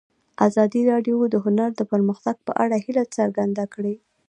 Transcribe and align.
ازادي 0.47 0.81
راډیو 0.91 1.17
د 1.29 1.35
هنر 1.45 1.69
د 1.75 1.81
پرمختګ 1.91 2.35
په 2.47 2.51
اړه 2.63 2.75
هیله 2.85 3.03
څرګنده 3.17 3.65
کړې. 3.73 3.95